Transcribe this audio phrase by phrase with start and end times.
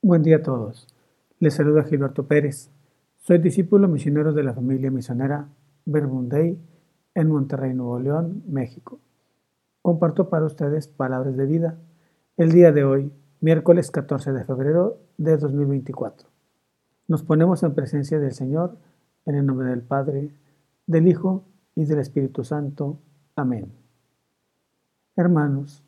[0.00, 0.86] Buen día a todos.
[1.40, 2.70] Les saluda Gilberto Pérez.
[3.16, 5.48] Soy discípulo misionero de la familia misionera
[5.86, 6.56] Verbunday
[7.16, 9.00] en Monterrey, Nuevo León, México.
[9.82, 11.78] Comparto para ustedes palabras de vida
[12.36, 16.28] el día de hoy, miércoles 14 de febrero de 2024.
[17.08, 18.78] Nos ponemos en presencia del Señor
[19.26, 20.30] en el nombre del Padre,
[20.86, 21.44] del Hijo
[21.74, 23.00] y del Espíritu Santo.
[23.34, 23.72] Amén.
[25.16, 25.82] Hermanos,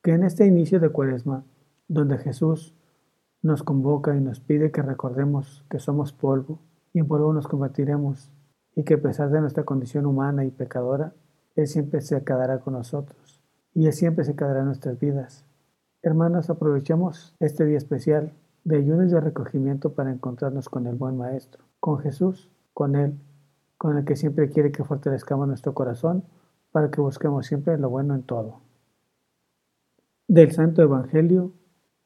[0.00, 1.44] que en este inicio de Cuaresma,
[1.88, 2.76] donde Jesús
[3.42, 6.60] nos convoca y nos pide que recordemos que somos polvo
[6.92, 8.30] y en polvo nos convertiremos
[8.76, 11.12] y que a pesar de nuestra condición humana y pecadora,
[11.56, 13.42] Él siempre se quedará con nosotros
[13.74, 15.44] y Él siempre se quedará en nuestras vidas.
[16.02, 18.32] Hermanos, aprovechemos este día especial
[18.64, 23.18] de ayuno y de recogimiento para encontrarnos con el buen Maestro, con Jesús, con Él,
[23.76, 26.24] con el que siempre quiere que fortalezcamos nuestro corazón
[26.70, 28.60] para que busquemos siempre lo bueno en todo.
[30.28, 31.52] Del Santo Evangelio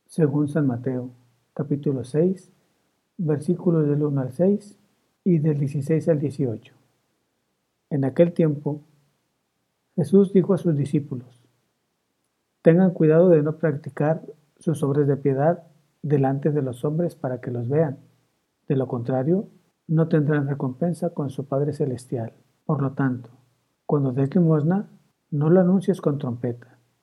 [0.06, 1.10] según San Mateo
[1.56, 2.52] capítulo 6,
[3.16, 4.78] versículos del 1 al 6
[5.24, 6.74] y del 16 al 18.
[7.88, 8.82] En aquel tiempo,
[9.94, 11.42] Jesús dijo a sus discípulos,
[12.60, 14.20] Tengan cuidado de no practicar
[14.58, 15.62] sus obras de piedad
[16.02, 18.00] delante de los hombres para que los vean.
[18.68, 19.48] De lo contrario,
[19.86, 22.34] no tendrán recompensa con su Padre Celestial.
[22.66, 23.30] Por lo tanto,
[23.86, 24.90] cuando des limosna,
[25.30, 26.75] no lo anuncies con trompeta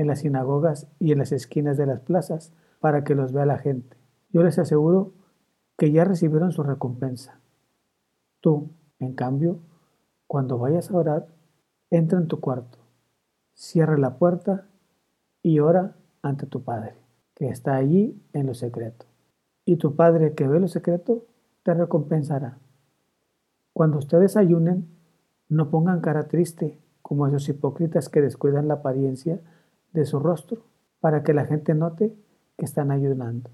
[0.00, 3.58] en las sinagogas y en las esquinas de las plazas para que los vea la
[3.58, 3.98] gente.
[4.30, 5.12] Yo les aseguro
[5.76, 7.38] que ya recibieron su recompensa.
[8.40, 9.58] Tú, en cambio,
[10.26, 11.26] cuando vayas a orar,
[11.90, 12.78] entra en tu cuarto,
[13.52, 14.68] cierra la puerta
[15.42, 16.94] y ora ante tu Padre,
[17.34, 19.04] que está allí en lo secreto.
[19.66, 21.26] Y tu Padre que ve lo secreto,
[21.62, 22.58] te recompensará.
[23.74, 24.88] Cuando ustedes ayunen,
[25.50, 29.42] no pongan cara triste como esos hipócritas que descuidan la apariencia
[29.92, 30.62] de su rostro
[31.00, 32.14] para que la gente note
[32.56, 33.50] que están ayunando.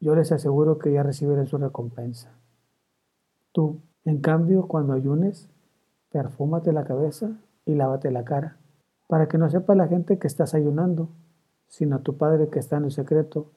[0.00, 2.30] Yo les aseguro que ya recibirán su recompensa.
[3.52, 5.50] Tú, en cambio, cuando ayunes,
[6.10, 7.30] perfúmate la cabeza
[7.64, 8.58] y lávate la cara,
[9.08, 11.08] para que no sepa la gente que estás ayunando,
[11.66, 13.50] sino tu Padre que está en lo secreto,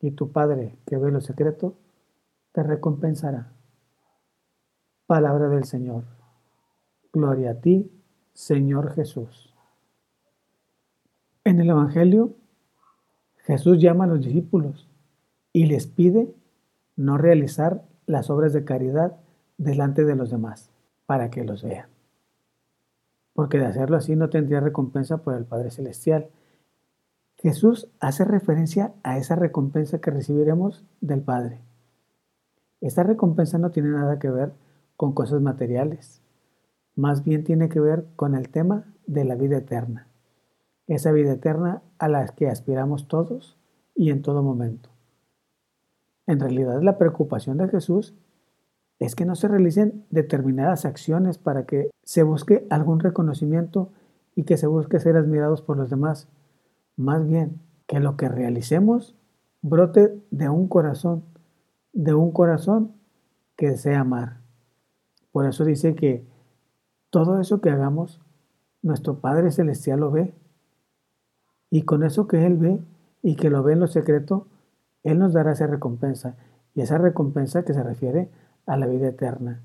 [0.00, 1.74] y tu Padre que ve lo secreto,
[2.52, 3.52] te recompensará.
[5.06, 6.04] Palabra del Señor.
[7.12, 7.90] Gloria a ti,
[8.32, 9.49] Señor Jesús.
[11.50, 12.36] En el Evangelio,
[13.38, 14.88] Jesús llama a los discípulos
[15.52, 16.32] y les pide
[16.94, 19.16] no realizar las obras de caridad
[19.58, 20.70] delante de los demás
[21.06, 21.88] para que los vean.
[23.34, 26.28] Porque de hacerlo así no tendría recompensa por el Padre Celestial.
[27.34, 31.62] Jesús hace referencia a esa recompensa que recibiremos del Padre.
[32.80, 34.52] Esta recompensa no tiene nada que ver
[34.96, 36.22] con cosas materiales,
[36.94, 40.06] más bien tiene que ver con el tema de la vida eterna
[40.94, 43.56] esa vida eterna a la que aspiramos todos
[43.94, 44.90] y en todo momento.
[46.26, 48.14] En realidad la preocupación de Jesús
[48.98, 53.90] es que no se realicen determinadas acciones para que se busque algún reconocimiento
[54.34, 56.28] y que se busque ser admirados por los demás.
[56.96, 59.16] Más bien, que lo que realicemos
[59.62, 61.24] brote de un corazón,
[61.92, 62.92] de un corazón
[63.56, 64.40] que desea amar.
[65.32, 66.26] Por eso dice que
[67.10, 68.20] todo eso que hagamos,
[68.82, 70.34] nuestro Padre Celestial lo ve
[71.70, 72.80] y con eso que Él ve
[73.22, 74.48] y que lo ve en lo secreto,
[75.04, 76.36] Él nos dará esa recompensa.
[76.74, 78.30] Y esa recompensa que se refiere
[78.66, 79.62] a la vida eterna,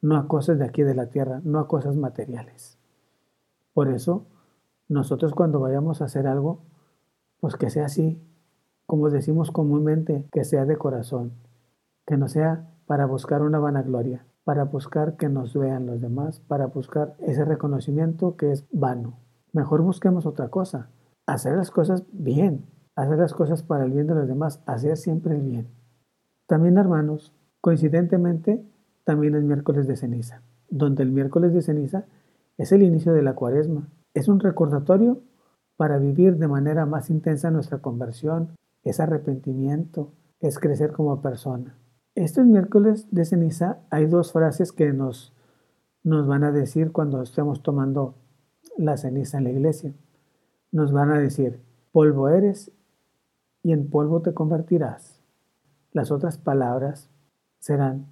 [0.00, 2.78] no a cosas de aquí de la tierra, no a cosas materiales.
[3.74, 4.26] Por eso,
[4.88, 6.62] nosotros cuando vayamos a hacer algo,
[7.40, 8.20] pues que sea así,
[8.86, 11.32] como decimos comúnmente, que sea de corazón,
[12.06, 16.66] que no sea para buscar una vanagloria, para buscar que nos vean los demás, para
[16.66, 19.18] buscar ese reconocimiento que es vano.
[19.52, 20.88] Mejor busquemos otra cosa,
[21.28, 22.64] hacer las cosas bien,
[22.96, 25.68] hacer las cosas para el bien de los demás, hacer siempre el bien.
[26.46, 28.64] También, hermanos, coincidentemente,
[29.04, 32.06] también es miércoles de ceniza, donde el miércoles de ceniza
[32.56, 33.90] es el inicio de la cuaresma.
[34.14, 35.20] Es un recordatorio
[35.76, 41.78] para vivir de manera más intensa nuestra conversión, es arrepentimiento, es crecer como persona.
[42.14, 45.36] Este miércoles de ceniza hay dos frases que nos,
[46.02, 48.14] nos van a decir cuando estemos tomando
[48.78, 49.94] la ceniza en la iglesia
[50.72, 51.60] nos van a decir,
[51.92, 52.72] polvo eres
[53.62, 55.16] y en polvo te convertirás.
[55.92, 57.10] las otras palabras
[57.58, 58.06] serán,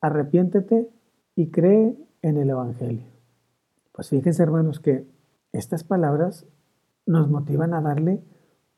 [0.00, 0.90] arrepiéntete
[1.36, 3.06] y cree en el Evangelio.
[3.92, 5.06] Pues fíjense hermanos que
[5.52, 6.46] estas palabras
[7.06, 8.22] nos motivan a darle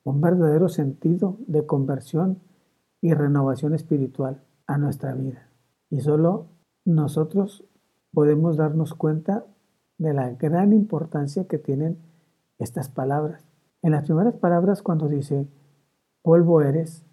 [0.05, 2.41] un verdadero sentido de conversión
[3.01, 5.49] y renovación espiritual a nuestra vida.
[5.91, 6.47] Y solo
[6.85, 7.65] nosotros
[8.13, 9.47] podemos darnos cuenta
[9.99, 11.99] de la gran importancia que tienen
[12.63, 13.45] estas palabras.
[13.83, 15.49] En las primeras palabras cuando dice,
[16.23, 17.05] polvo eres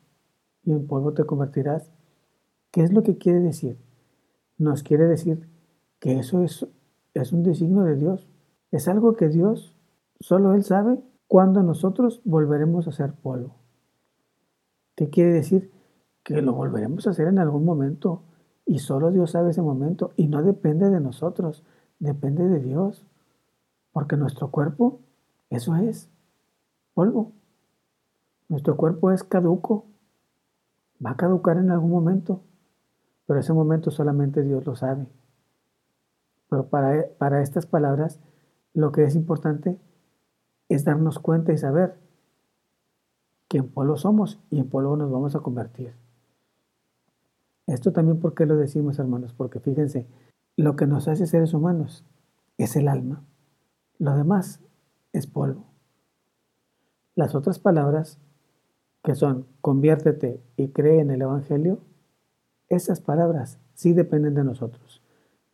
[0.63, 1.91] y en polvo te convertirás,
[2.71, 3.77] ¿qué es lo que quiere decir?
[4.57, 5.49] Nos quiere decir
[5.99, 6.67] que eso es,
[7.13, 8.27] es un designio de Dios.
[8.71, 9.75] Es algo que Dios,
[10.19, 13.55] solo Él sabe cuándo nosotros volveremos a ser polvo.
[14.95, 15.71] ¿Qué quiere decir?
[16.23, 18.23] Que lo volveremos a hacer en algún momento
[18.65, 21.63] y solo Dios sabe ese momento y no depende de nosotros,
[21.97, 23.07] depende de Dios.
[23.91, 24.99] Porque nuestro cuerpo,
[25.49, 26.09] eso es
[26.93, 27.31] polvo.
[28.47, 29.85] Nuestro cuerpo es caduco.
[31.03, 32.41] Va a caducar en algún momento,
[33.25, 35.07] pero ese momento solamente Dios lo sabe.
[36.49, 38.19] Pero para, para estas palabras,
[38.73, 39.77] lo que es importante
[40.67, 41.97] es darnos cuenta y saber
[43.47, 45.93] que en polvo somos y en polvo nos vamos a convertir.
[47.65, 49.33] Esto también, ¿por qué lo decimos, hermanos?
[49.33, 50.07] Porque fíjense,
[50.57, 52.03] lo que nos hace seres humanos
[52.57, 53.23] es el alma.
[53.99, 54.59] Lo demás
[55.13, 55.65] es polvo.
[57.15, 58.19] Las otras palabras,
[59.03, 61.79] que son conviértete y cree en el Evangelio,
[62.67, 65.01] esas palabras sí dependen de nosotros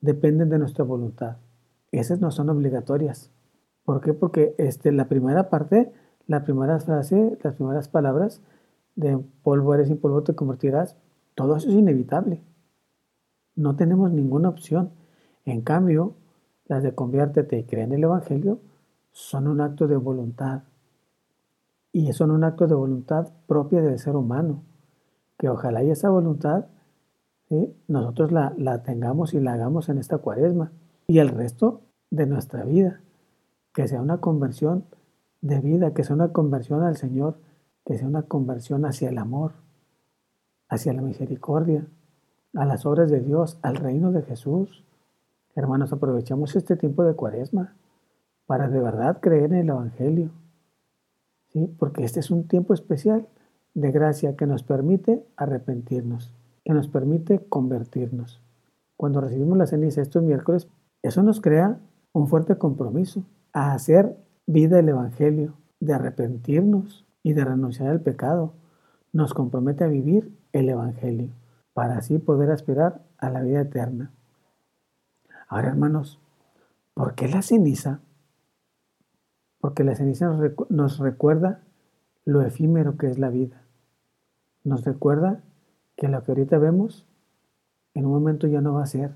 [0.05, 1.37] dependen de nuestra voluntad.
[1.91, 3.31] Esas no son obligatorias.
[3.83, 4.13] ¿Por qué?
[4.13, 5.91] Porque este, la primera parte,
[6.27, 8.41] la primera frase, las primeras palabras
[8.95, 10.95] de polvo eres y polvo te convertirás,
[11.33, 12.43] todo eso es inevitable.
[13.55, 14.91] No tenemos ninguna opción.
[15.43, 16.15] En cambio,
[16.65, 18.59] las de conviértete y cree en el Evangelio
[19.15, 20.63] son un acto de voluntad.
[21.93, 24.63] Y son un acto de voluntad propia del ser humano.
[25.37, 26.65] Que ojalá y esa voluntad
[27.87, 30.73] nosotros la, la tengamos y la hagamos en esta cuaresma
[31.07, 31.79] y el resto
[32.11, 32.99] de nuestra vida.
[33.73, 34.83] Que sea una conversión
[35.39, 37.37] de vida, que sea una conversión al Señor,
[37.85, 39.53] que sea una conversión hacia el amor,
[40.67, 41.87] hacia la misericordia,
[42.53, 44.83] a las obras de Dios, al reino de Jesús.
[45.55, 47.75] Hermanos, aprovechamos este tiempo de cuaresma
[48.45, 50.31] para de verdad creer en el Evangelio.
[51.49, 51.73] ¿sí?
[51.79, 53.27] Porque este es un tiempo especial
[53.73, 56.33] de gracia que nos permite arrepentirnos
[56.65, 58.41] que nos permite convertirnos.
[58.97, 60.67] Cuando recibimos la ceniza estos miércoles,
[61.03, 61.79] eso nos crea
[62.11, 68.53] un fuerte compromiso a hacer vida el Evangelio, de arrepentirnos y de renunciar al pecado.
[69.13, 71.29] Nos compromete a vivir el Evangelio
[71.73, 74.11] para así poder aspirar a la vida eterna.
[75.47, 76.19] Ahora, hermanos,
[76.95, 77.99] ¿por qué la ceniza?
[79.65, 80.27] Porque la ceniza
[80.69, 81.63] nos, recuerda
[82.23, 83.63] lo efímero que es la vida.
[84.63, 85.41] Nos recuerda
[85.95, 87.07] que lo que ahorita vemos,
[87.95, 89.15] en un momento ya no va a ser.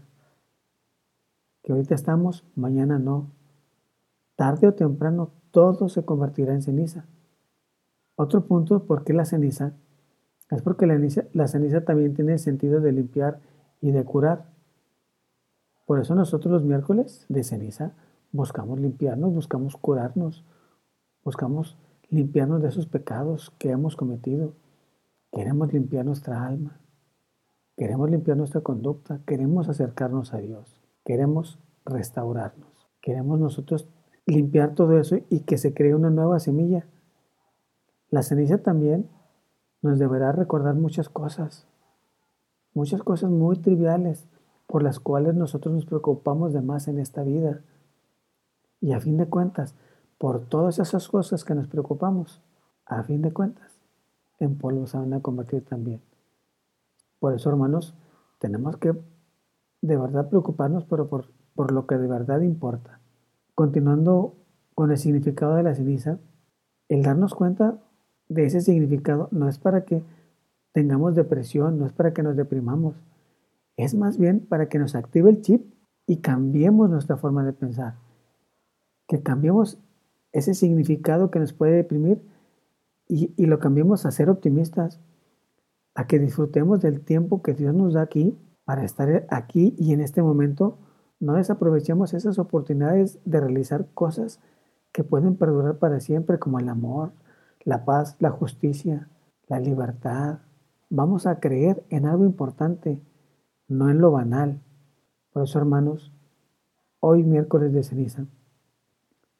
[1.61, 3.29] Que ahorita estamos, mañana no.
[4.35, 7.05] Tarde o temprano todo se convertirá en ceniza.
[8.15, 9.73] Otro punto, ¿por qué la ceniza?
[10.49, 13.39] Es porque la ceniza, la ceniza también tiene el sentido de limpiar
[13.81, 14.49] y de curar.
[15.85, 17.93] Por eso nosotros los miércoles de ceniza
[18.31, 20.43] buscamos limpiarnos, buscamos curarnos,
[21.23, 21.77] buscamos
[22.09, 24.53] limpiarnos de esos pecados que hemos cometido.
[25.31, 26.79] Queremos limpiar nuestra alma,
[27.77, 33.87] queremos limpiar nuestra conducta, queremos acercarnos a Dios, queremos restaurarnos, queremos nosotros
[34.25, 36.87] limpiar todo eso y que se cree una nueva semilla.
[38.09, 39.09] La ceniza también
[39.81, 41.67] nos deberá recordar muchas cosas,
[42.73, 44.27] muchas cosas muy triviales
[44.67, 47.61] por las cuales nosotros nos preocupamos de más en esta vida.
[48.81, 49.75] Y a fin de cuentas,
[50.17, 52.41] por todas esas cosas que nos preocupamos,
[52.85, 53.79] a fin de cuentas,
[54.39, 56.01] en polvo se van a convertir también.
[57.19, 57.95] Por eso, hermanos,
[58.39, 58.93] tenemos que
[59.81, 62.99] de verdad preocuparnos pero por, por lo que de verdad importa.
[63.55, 64.35] Continuando
[64.75, 66.19] con el significado de la ceniza,
[66.87, 67.77] el darnos cuenta
[68.29, 70.03] de ese significado no es para que
[70.71, 72.95] tengamos depresión, no es para que nos deprimamos,
[73.75, 75.73] es más bien para que nos active el chip
[76.05, 77.95] y cambiemos nuestra forma de pensar,
[79.09, 79.79] que cambiemos
[80.31, 82.21] ese significado que nos puede deprimir
[83.07, 85.01] y, lo cambiemos a ser optimistas,
[85.95, 90.01] a que disfrutemos del tiempo que Dios nos da aquí para estar aquí y en
[90.01, 90.77] este momento
[91.19, 94.39] no desaprovechemos esas oportunidades de realizar cosas
[94.91, 97.11] que pueden perdurar para siempre como el amor,
[97.63, 99.09] la paz, la justicia,
[99.47, 100.37] la libertad.
[100.91, 103.01] Vamos a creer en algo importante,
[103.67, 104.61] no en lo banal.
[105.33, 106.13] Por eso, hermanos,
[106.99, 108.27] hoy miércoles de ceniza,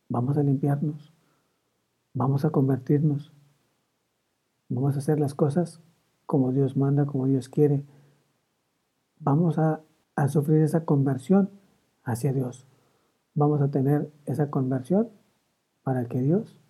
[0.10, 1.14] vamos a limpiarnos,
[2.14, 3.32] vamos a convertirnos,
[4.72, 5.82] Vamos a hacer las cosas
[6.28, 7.84] como Dios manda, como Dios quiere,
[9.18, 9.82] vamos a,
[10.16, 11.50] a sufrir esa conversión
[12.04, 12.68] hacia Dios.
[13.34, 15.10] Vamos a tener esa conversión
[15.82, 16.62] para que Dios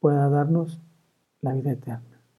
[0.00, 0.80] pueda darnos
[1.40, 2.15] la vida eterna.